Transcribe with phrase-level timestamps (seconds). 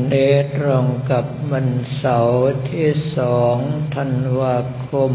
[0.00, 3.56] วันนี้ตรงกับวันเสาร์ที่สอง
[3.96, 4.56] ธันวา
[4.90, 5.12] คม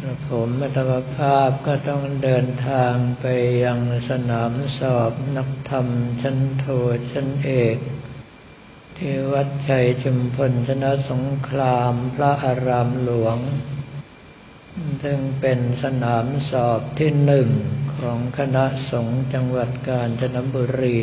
[0.00, 3.26] กระผมมัตมภาพก็ต้องเดินทางไป
[3.64, 3.78] ยัง
[4.10, 5.86] สนามสอบนักธรรม
[6.22, 6.66] ชั้นโท
[7.12, 7.78] ชั้นเอก
[9.06, 13.38] ที่วัดชัยชุมพลชนะสงครามพระอารามหลวง
[15.02, 17.48] ซึ่งเป็นสนามสอบที่หนึ่ง
[17.98, 21.00] ของคณะสงฆ์จังหวัดกาญจนบุรี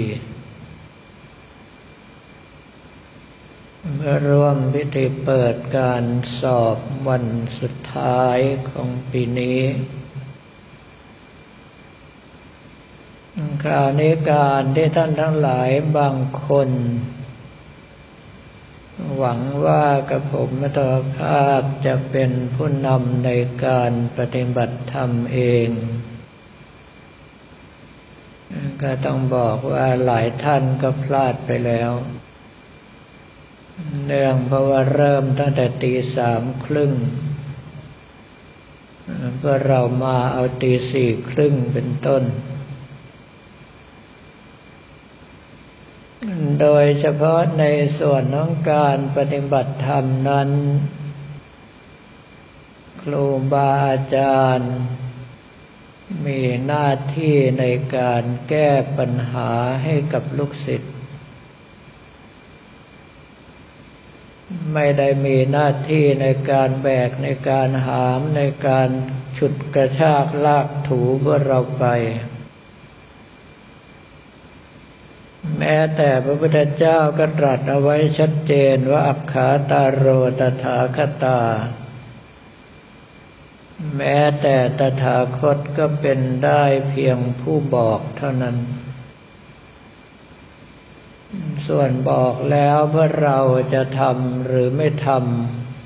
[3.93, 6.04] เมื่อร่วมพิธีเปิดการ
[6.41, 7.26] สอบวัน
[7.59, 8.38] สุดท้าย
[8.70, 9.62] ของปีนี้
[13.63, 16.16] คราวนี้การที่ท่านทั้งหลายบาง
[16.48, 16.71] คน
[19.17, 20.79] หวังว่ากระผมมต
[21.18, 23.29] ภาพจะเป็นผู้นำใน
[23.65, 25.70] การปฏิบัติธรรมเอง
[28.82, 31.91] ก็ต้องบอกว่าหลายท่านก็พลาดไปแล้ว
[34.05, 36.93] เนื่องเพราะว่าเริ่มตั้งแต่ตีสามครึ่ง
[39.38, 42.23] เพื่อเรามาเอาตีสี่ครึ่งเป็นต้น
[46.62, 47.65] โดยเฉพาะใน
[47.99, 50.49] ส่วนของการปฏิบัติธรรมนั้น
[53.01, 54.73] ครูบาอาจารย์
[56.26, 57.65] มีหน้าที่ใน
[57.98, 59.51] การแก้ปัญหา
[59.84, 60.93] ให้กับลูกศิษย์
[64.73, 68.89] ไม่ได้มีหน้าที่ในการแบกในการหามในการ
[69.38, 71.85] ฉุดกระชากลากถูเพื่อเราไป
[75.72, 80.06] แม้แต่พระพุทธเจ้าก็ตรัสเอาไว้ชัดเจนว่าอักขาตาโร
[80.39, 81.39] ตถาคตา
[83.97, 88.57] แม้แต่ตถาคตก็เป็นได้เพียงผู้บอกเท่านั้น
[91.67, 93.39] ส่วนบอกแล้วเพื่อเรา
[93.73, 95.07] จะทำหรือไม่ท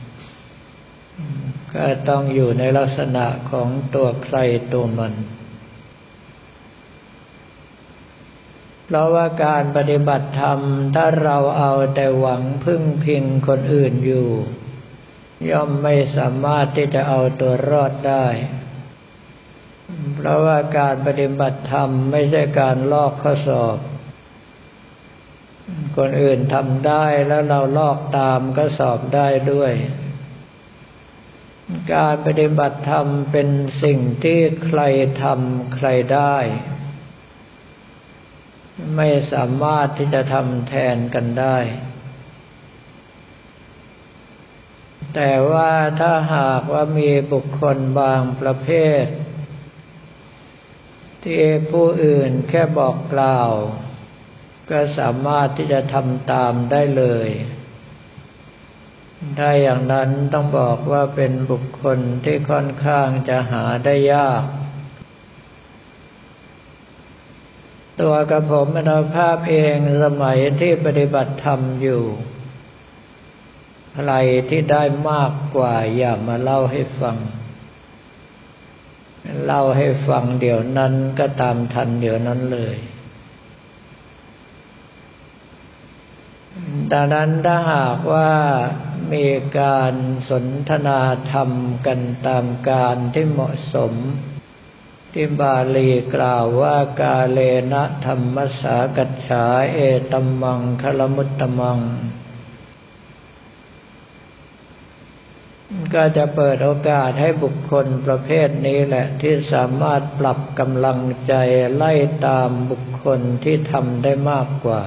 [0.07, 4.37] ำก็ต้องอยู่ในลักษณะของตัวใคร
[4.73, 5.13] ตัวมัน
[8.85, 10.59] เพราะว่าการปฏิบัติธรรม
[10.95, 14.27] ถ้าเราเอาแต่หวังพึ่งพิงคนอื่นอยู่
[15.49, 18.25] ย่อมไม่สามารถที่จะเอาตัวรอดได้
[20.15, 23.77] เพราะว่าการปฏิบัติธรรมไม่ใช่การลอกข้อสอบ
[25.97, 29.73] คนอื่นทำได้แล้วเราลอกตามก็สอบได้ด้วย
[31.93, 33.47] การปฏิบัติธรรมเป็น
[33.83, 34.81] สิ่งที่ใคร
[35.23, 36.37] ทำใครได้
[38.95, 41.57] ไม่สามารถที่จะทำแทนกันได้
[45.15, 48.69] แต่ว่าถ้าหากว่ามีบุคคลบางประเภ
[49.03, 49.05] ท
[51.23, 53.51] ที่ผู้อื่นแค่บอกกล่าว
[54.69, 57.29] ก็สามารถที่จะทำตามได้เลย
[59.37, 64.43] ได้อย่างนั้นต้องบอกว่าเป็นบุคคลที่ค่อนข้างจะหาได้ยาก
[68.01, 72.03] ตัวกระผมมโนภาพเองสมัยที่ปฏิบัติธรรมอยู่
[73.93, 74.13] ใคร
[74.49, 77.17] ที่ได้มากกว่าอย่ามาเล่าให้ฟัง
[79.45, 82.75] เล่าให้ฟังเดี๋ยวนั้นก็ตามทันเดี๋ยวนั้นเลย
[86.91, 88.31] ดังนั้นถ้าหากว่า
[89.13, 89.25] มี
[89.59, 89.93] การ
[90.29, 91.01] สนทนา
[91.31, 91.49] ธรรม
[91.85, 93.93] กันตามการที่เหมาะสม
[95.13, 97.39] ที่บาลีกล่าวว่ากาเล
[97.71, 99.77] นะธรรมสากัจฉาเอ
[100.11, 101.79] ตัมมังคลมุตตมัง
[105.93, 111.33] ก็จะเปิดโอกาสให้บุคคลประเภทนี้แหละ ที่สามารถปรับกำลังใจ
[111.75, 111.93] ไล่
[112.25, 114.83] ตามบุคคลที่ทำได้มากกว่า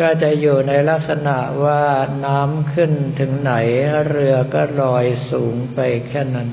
[0.00, 1.82] ก็จะอยู่ในลักษณะว่า
[2.24, 3.52] น้ำขึ้นถึงไหน
[4.08, 5.78] เรือก็ลอยสูงไป
[6.08, 6.50] แค่นั้น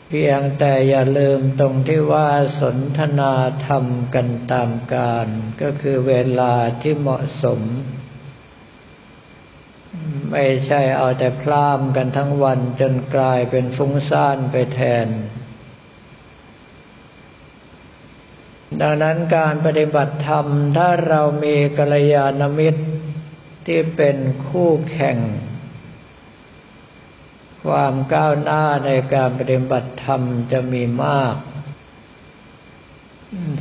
[0.00, 2.28] เพียงแต่อย่าลืมตรงที่ว่า
[2.60, 3.34] สนทนา
[3.66, 3.84] ธรรม
[4.14, 5.26] กันตามการ
[5.62, 7.60] ก็คือเวลาที่เหมาะสม
[10.30, 15.08] ไม่ใช่เอาแต่พร่ำกันทั้งวันจนกลายเป็นฟุ้งซ่านไปแทน
[18.80, 20.46] ดังนั้นการปฏิบัติธรรม
[20.76, 22.84] ถ้าเรามีกัลยาณมิตร
[23.66, 24.16] ที่เป็น
[24.46, 25.18] คู่แข่ง
[27.64, 30.22] ความก้าวหน้าในการปฏิบัติธรรม
[30.52, 31.36] จะมีมาก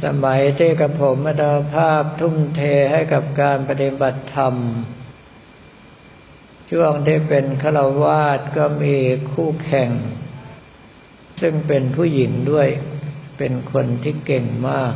[0.06, 2.62] สมัยที่กับผมมาดาภาพทุ่มเท
[2.92, 4.56] ให้กับการปฏิบัติธรรม
[6.72, 8.96] ช่วงที่เป็นฆราวาสก็มี
[9.32, 9.92] คู่แข่ง
[11.42, 12.68] ซึ่งเป็นผู้หญิงด้วย
[13.38, 14.94] เป็นคนที่เก่งมาก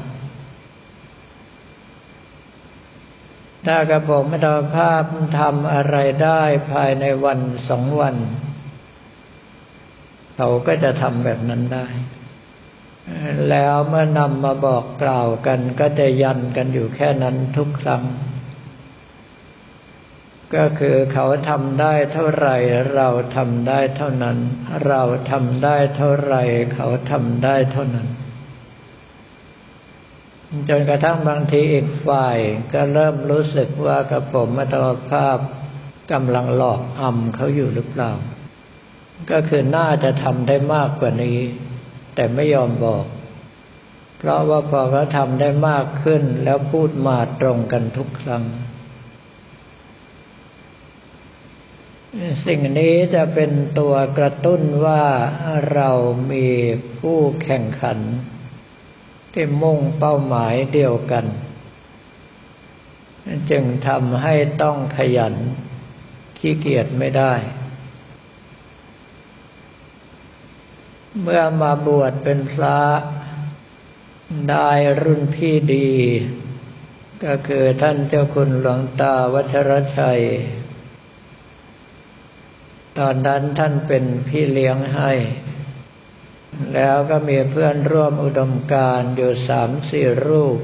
[3.66, 5.04] ถ้ากับผมมาดาภาพ
[5.40, 7.40] ทำอะไรได้ภายในวัน
[7.70, 8.16] สองวัน
[10.38, 11.88] เขาก็จะทำแบบนั้นได้
[13.50, 18.04] แล้วเมื่อนำมาบอกกล่าวกัน ก็จะยันกันอยู่แค่นั้นทุกครั้ง
[20.56, 22.48] ก็คือเขาทำได้เท่าไร
[22.96, 24.38] เราทำได้เท่านั้น
[24.88, 25.02] เรา
[25.32, 26.36] ทำได้เท่าไร
[26.76, 28.08] เขาทำได้เท่านั้น
[30.70, 32.38] จนกระทั่งบางทีอีกฝ่าย
[32.74, 34.74] ก็เริ่มรู้สึกว่ากับผมมัต
[35.12, 35.38] ภาพ
[36.12, 38.12] กำลังหลอกอำเขาอยู่หรือเปล่า
[39.32, 41.40] ก็คือน่าจะทำได้มากกว่านี้
[42.16, 43.06] แต่ไม่ยอมบอก
[44.18, 48.44] เพราะว่าพอเขาทำได้มากขึ้นแล้วพูดมาตรงกันทุกครั้ง
[52.46, 55.04] สิ่งนี้จะเป็นตัวกระตุ้นว่า
[55.74, 55.92] เรา
[56.32, 56.48] มี
[57.00, 58.00] ผู้แข่งขัน
[59.34, 61.26] ที่มุ่งเป้าหมายเดียวกัน
[63.50, 65.36] จึงทำให้ต้องขยัน
[66.38, 67.34] ขี้เกียจไม่ได้
[71.22, 72.80] เมื่อมาบวชเป็นพระ
[74.50, 74.70] ได้
[75.02, 75.92] รุ่นพี่ดี
[77.26, 80.22] ก็คือท่านเจ้าคุณหลวงตาวัชรชัย
[82.98, 85.12] ตอนนั้นท่านเป็นพี่เลี้ยงให้
[86.74, 90.60] แล้วก็มีเพื่อนร่วมอุดมการอยู่สามสี่รูป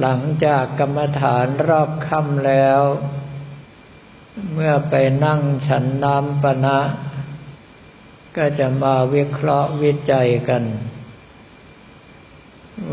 [0.00, 2.82] หลังจากกรรมฐานรอบค่ำแล้ว
[4.52, 4.94] เมื่อไป
[5.24, 6.78] นั่งฉันน้ำปณะ
[8.36, 10.64] ก็จะมาวิเคราะห์วิจัยกัน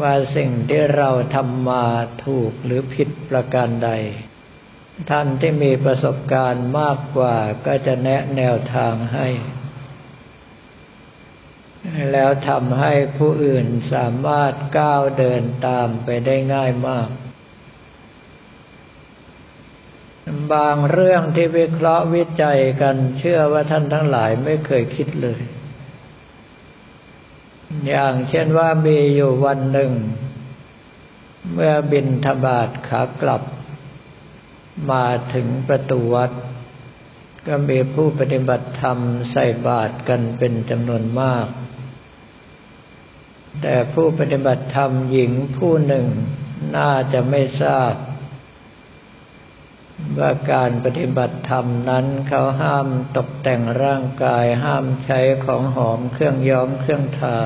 [0.02, 1.86] ว่าสิ่งที่เราทำมา
[2.26, 3.90] ถูกหรือผิดประการใด
[5.10, 9.28] ท่านที่มีประสบการณ์มากกว่าก็จะแนะแนวทางให้
[12.12, 17.10] แล้วทำให้ผู้อื่นสามารถก้าวเดินตามไปได้ง่ายมาก
[20.54, 25.42] บางเรื่องที่วิเคราะห์วิจัยกัน เชื่อว่าท่านทั้งหลายไม่เคยคิดเลย
[27.88, 29.92] อย่างเช่นว่ามีอยู่วันหนึ่ง
[31.54, 33.44] เมื่อบินทบาทขากลับ
[34.92, 36.32] มาถึงประตูวัด
[37.48, 38.98] ก็มีผู้ปฏิบัติธรรม
[39.32, 41.48] ใส่บาตรกันเป็นจำนวนมาก
[43.62, 46.06] แต่ผู้ปฏิบัติธรรมหญิงผู้หนึ่ง
[46.78, 47.94] น่าจะไม่ทราบ
[50.20, 52.88] ว่าการปฏิบัติธรรมนั้นเขาห้าม
[53.18, 57.38] ตกแต่งร่างกายห้ามใช้ของหอมเครื่องย้อมเครื่องทา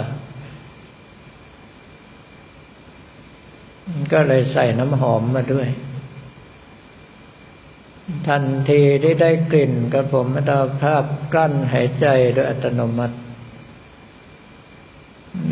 [4.13, 5.67] ก็เลยใส่น้ำหอมมาด้วย
[8.27, 10.51] ทันทีที่ได้กลิ่นกระผมมัต
[10.81, 11.03] ภาพ
[11.33, 13.17] กลั้นหายใจโดยอัตโนมัติ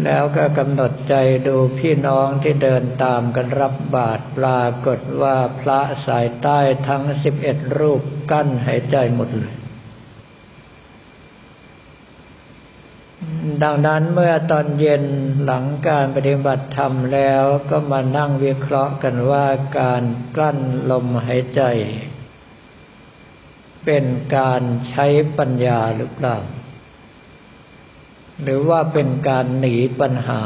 [0.04, 1.16] แล้วก็กำหนดใจ
[1.48, 8.02] ดูพี่น้องที่เดินตามกันรับบาตรปรากฏว่าพระสายใต้ทั้งสิบเอ็ดรูป
[8.32, 9.54] กั้นหายใจหมดเลย
[13.64, 15.04] ดังนั้นเมื่อตอนเย็น
[15.44, 19.46] หลังการปฏิบัติธรรมแล้วก็มานั่งวิเคราะห์กันว่า
[19.80, 20.04] การ
[20.36, 20.60] กลั้น
[20.92, 21.62] ลมหายใจ
[23.86, 24.06] เป็น
[24.38, 26.38] การใช้ปัญญาหรือเปล่า
[28.44, 30.42] หรือว่าเป็นการหนีปัญหา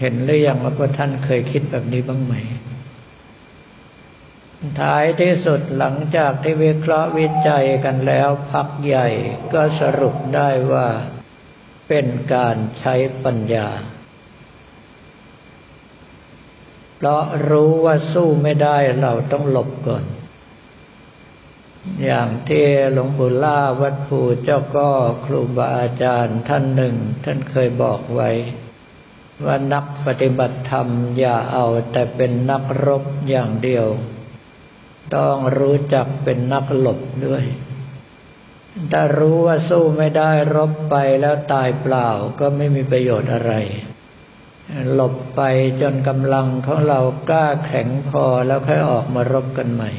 [0.00, 2.34] เห็นหรือยังว่าท่านเคยคิดแบบนี้บ้างไหม
[4.80, 9.08] ท้ายที่สุดหลังจากที่วิเคราะห์วิจัยกันแล้วพักใหญ่
[9.52, 10.88] ก็สรุปได้ว่า
[11.88, 13.68] เป็นการใช้ปัญญา
[16.96, 20.04] เพราะรู้ว่าสู้ไม่ได้เราต้องหลบก่อน
[22.04, 24.90] อย่างที่หลวงปู่ล่าวัดภูเจ้าก็
[25.24, 28.30] ครูบาอาจารย์ท่านหนึ่ง ท่านเคยบอกไว้
[29.44, 30.86] ว่านักปฏิบัติธรรม
[31.18, 33.86] อย่าเอาแต่เป็นนักรบอย่างเดียว
[35.16, 37.44] ต้องรู้จักเป็นนักหลบด้วย
[38.92, 42.08] ถ้ารู้ว่าสู้ไม่ได้รบไปแล้วตายเปล่า
[42.40, 43.52] ก็ไม่มีประโยชน์อะไร
[44.92, 45.40] หลบไป
[45.82, 49.90] จนกำลังของเรากล้าแข็งพอแล้วค่อยออกมารบกันใหม่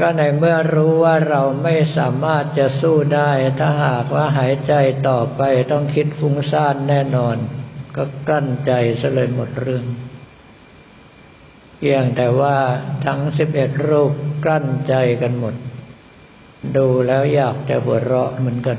[0.00, 4.74] ก็ในเมื่อรู้ว่าเราไม่สามารถจะสู้ได้ ถ้าหากว่าหายใจ
[5.08, 7.36] ต่อไปต้องคิดฟุ้งซ่านแน่นอน
[7.96, 9.84] ก็กั้นใจซะเลยหมดเรื่อง
[11.78, 12.56] เพียงแต่ว่า
[13.04, 14.12] ทั้งสิบเอ็ดรูป
[14.46, 15.54] กั้นใจกันหมด
[16.76, 18.78] ดูแล้วอยากจะหัวเราะเหมือนกัน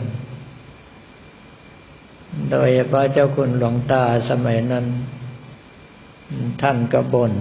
[2.52, 4.86] โดยเฉพาะเจ้าคุณหลวงตาสมัยนั้น
[6.62, 7.34] ท่านก็บน่น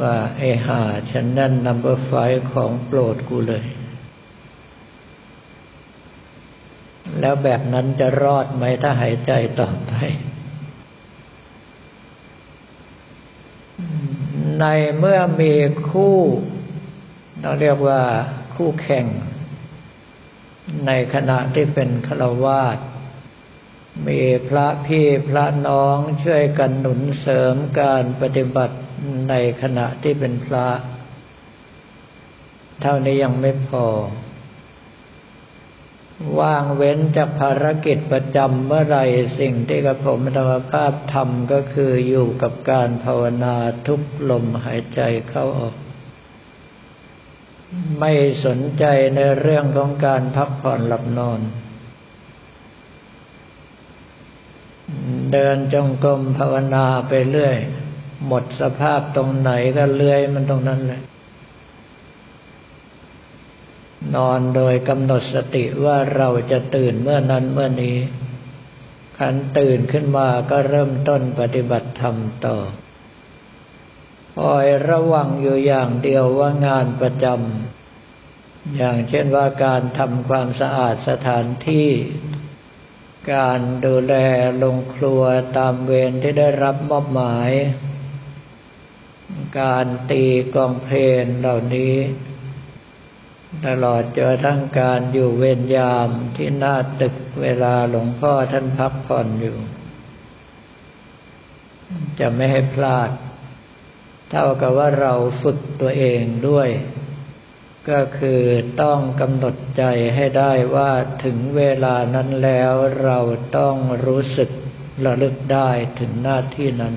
[0.00, 2.12] ว่าไอ้หาฉันนั่นนัมเบอร์ไฟ
[2.52, 3.64] ของโปรดกูเลย
[7.20, 9.92] แล้วแบบนั้นจะรอดไหมถ้าหายใจต่อไป
[14.60, 14.64] ใน
[14.98, 15.52] เมื่อมี
[15.90, 16.16] คู่
[17.40, 18.02] เราเรียกว่า
[18.54, 19.06] คู่แข่ง
[20.86, 22.78] ในขณะที่เป็นฆราวาส
[24.06, 28.76] มีพระพี่พระน้องช่วยกันหนุนเสริมการปฏิบัติ
[29.28, 30.68] ในขณะที่เป็นพระ
[32.82, 33.86] เท่านี้ยังไม่พอ
[36.40, 38.98] ว่างเว้นจากภารกิจประจำเมื่อไร
[39.38, 44.00] สิ่งที่กระผมธรรมภาพทำก็คืออยู่กับการภาวนาทุก
[44.30, 45.74] ลมหายใจเข้าออก
[48.00, 48.12] ไม่
[48.44, 51.40] สนใจในเรื่องของการพักผ่อนหลับนอน
[55.32, 57.56] เดินจงกรมภาวนาไปเรื่อย
[58.26, 61.02] หมดสภาพตรงไหนก็เลื่อยมันตรงนั้นเลย
[64.14, 67.96] นอนโดยกำหนดสติว่าเราจะตื่นเมื่อนั้นเมื่อนี้
[69.18, 72.56] ขันตื่นขึ้นมาก็เริ่มต้นปฏิบัติธรรมต่อ
[74.36, 81.88] คอยระวังอยู่อย่างเดียวว่างานประจำอย่างเช่นว่าการทำความสะอาดสถานที่
[83.34, 84.14] การดูแล
[84.62, 85.22] ลงครัว
[85.58, 87.50] ตามเวรที่ได้รับมอบหมาย
[89.60, 91.94] การตีกองเพลงเหล่านี้
[93.66, 99.56] ตลอดเจอทั้งการอยู่เวรยามที่หน้าตึกเวลาหลวงพ่อท่านพักผ่อนอยู่
[102.20, 103.10] จะไม่ให้พลาด
[104.30, 106.68] เท่ากับว่าเราฝึกตัวเองด้วย
[107.90, 108.42] ก็คือ
[108.82, 110.92] ต้องกำหนดใจให้ได้ว่า
[111.24, 112.72] ถึงเวลานั้นแล้ว
[113.04, 113.18] เรา
[113.56, 114.50] ต้องรู้สึก
[115.04, 116.94] ระลึกได้ถึงหน้าที่นั้น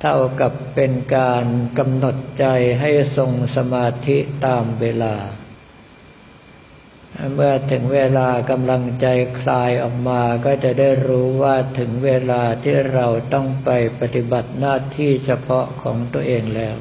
[0.00, 1.46] เท่ากับเป็นการ
[1.78, 2.46] กำหนดใจ
[2.80, 5.16] ให้ทรงสมาธิตามเวลา
[7.34, 9.06] เมื่อถึงเวลากำลังใจ
[9.40, 16.76] คลายออกมาก็จะได้รู้ว่าถึงเวลาที่เราต้องไปปฏิบัติหน้าที่เฉพาะของตัวเองแล้ว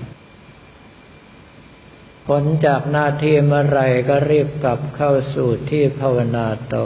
[2.27, 6.45] ผลจากหน้าที่เมื่อไรก็รีบกลับเข้าสู่ที่ภาวนา
[6.75, 6.85] ต่อ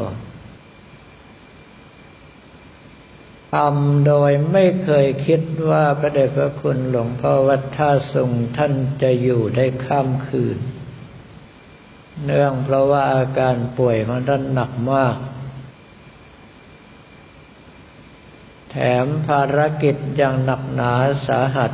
[3.53, 10.59] ทำโดยไม่เคยคิดว่าพระเดชพระคุณหลวงพ่อวัดท่าทรงท่านจะอยู่ได้ข้ามคืน
[12.23, 15.15] เนื่องเพราะว่าอาการป่วยของท่านหนักมาก
[18.71, 20.93] แถมภารกิจยังหนักหนา
[21.27, 21.71] สาหัส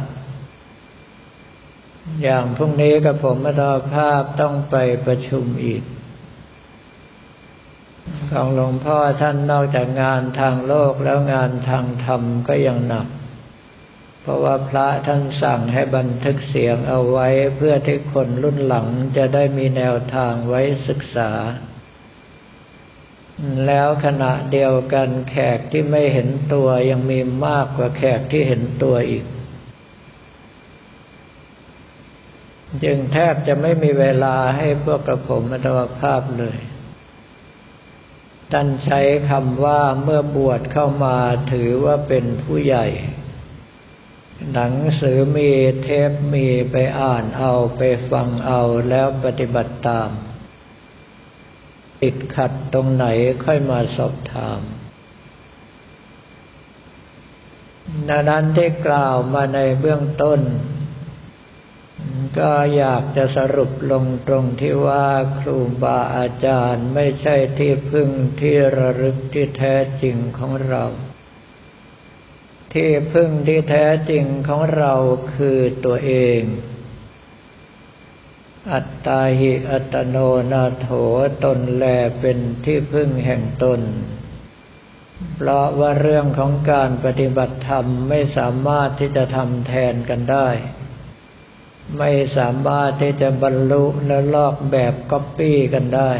[2.22, 5.84] อย่างพรุ่งนี้กับผมมาดอภาพต้องไปประชุมอีก
[8.40, 13.08] ของหลวงพ่อท่านนอกจากงานทางโลกแล้วงานทางธรรมก็ยังหนัก
[14.22, 21.32] เพราะว่าพระท่านสั่งให้บันทึกเสียงเอาไว้เพื่อที่คนรุ่นหลังจะได้มีแนวทางไว้ศึกษา
[23.66, 29.26] แล้วขณะเดียวกันแขกที่ไม่เห็นตัวยังมีมากกว่าแขกที่เห็นตัวอีก
[32.84, 36.58] จึงแทบจะไม่มีเวลาให้พวกกระผมอัตวภาพเลย
[38.52, 41.18] ท่านใช้คำว่าเมื่อบวชเข้ามา
[41.54, 42.88] ถือว่าเป็นผู้ใหญ่
[44.54, 45.52] หนังสือมี
[45.82, 50.10] เทปมีไปอ่านเอาไปฟังเอาแล้วปฏิบัติตาม
[52.02, 53.06] ติดขัดตรงไหน
[53.46, 54.62] ค่อยมาสอบถาม
[58.10, 60.40] ดังนั้นที่กล่าวมาในเบื้องต้น
[62.40, 70.84] ก็อยากจะสรุปลงตรงที่ว่าครูบาอาจารย์ไม่ใช่ที่พึ่งที่ระลึกที่แท้จริงของเรา
[72.74, 74.94] ที่พึ่งที่แท้จริงของเรา
[75.36, 76.42] คือตัวเอง
[78.74, 80.18] อัตตาหิอัตโน
[80.52, 80.90] นาโถ
[81.44, 81.84] ตนแล
[82.20, 83.82] เป็นที่พึ่งแห่งตน
[85.36, 90.50] เพราะว่าเรื่องของการปฏิบัติธรรมไม่สามารถที่จะทำแทนกันได้
[91.98, 96.12] ไม่สามารถที่จะบรรลุและลอกแบบก๊อปปี้กันได้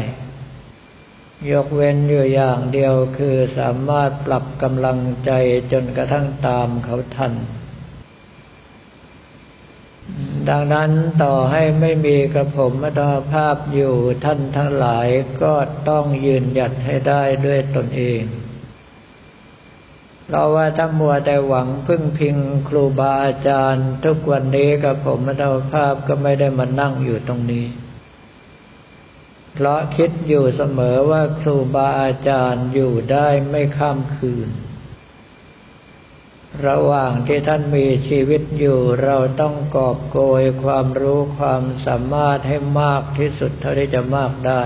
[1.50, 5.30] ยกเว้นอยู่อย่างเดียวคือสามารถปรับกำลังใจ
[5.72, 7.32] จนกระทั่งตามเขาทัน
[10.48, 10.90] ดังนั้น
[11.22, 13.00] ต่อให้ไม่มีกระผมมต
[13.32, 13.94] ภาพอยู่
[14.24, 15.08] ท่านทั้งหลาย
[15.42, 15.54] ก็
[15.88, 18.22] ต้องยืนหยัดให้ได้ด้วยตนเอง
[20.30, 22.36] เราว่าถ้ามัวแต่หวังพึ่งพิง
[22.68, 25.42] ครูบาอาจารย์ ทุกวันนี้กับผมมัต
[25.72, 27.66] ภาพก็ไม่ได้มานั่งอยู่ตรงนี้
[29.54, 34.48] เพราะคิดอยู่เสมอว่าครูบาอาจารย์อยู่ได้ไม่ข้ามคืน
[36.66, 44.62] ระหว่างที่ท่านมีชีวิตอยู่เราต้องกอบโกยความรู้ความสามารถให้มากที่สุดเท่าที่จะมากได้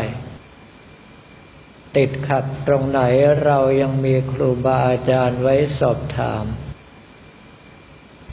[1.96, 3.00] ติดขัดตรงไหน
[3.44, 6.44] เรายังมีครูบาอาจารย์ไว้สอบถาม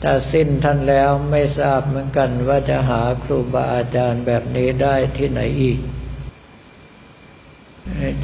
[0.02, 5.78] ถ้าสิ้นท่านแล้วไม่ทราบเหมือนกันว่าจะหาครูบาอาจารย์แบบนี้ได้ที่ไหนอีก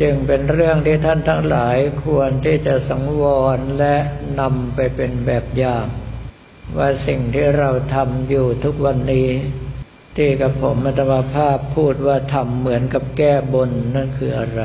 [0.01, 3.23] จึงเป็นเรื่องที่ท่านทั้งหลายควรที่จะสังว
[3.57, 3.97] รและ
[4.41, 5.87] นำไปเป็นแบบอย่าง
[6.77, 9.29] ว่าสิ่งที่เราทำอยู่ทุกวันนี้
[10.17, 14.63] ที่กับผมมัตมภาพพูดว่าทำเหมือนกับแก้บนนั่นคืออะไร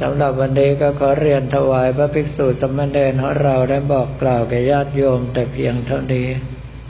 [0.00, 6.28] สำหรับวันนี้ก็ขอเรียนถวายพระภิกษุสมณเณรของเราได้บอกกล่าวแก่ญาติโยมแต่เพียงเท่านี้